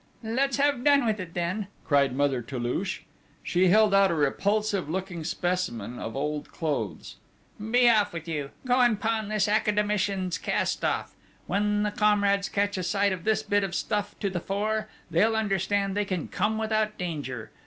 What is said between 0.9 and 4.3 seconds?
with it, then," cried Mother Toulouche. She held out a